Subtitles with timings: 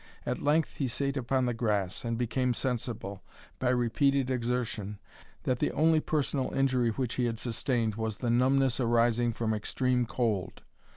[0.25, 3.21] At length he sate upon the grass, and became sensible,
[3.59, 4.97] by repeated exertion,
[5.43, 10.07] that the only personal injury which he had sustained was the numbness arising from extreme
[10.07, 10.63] cold.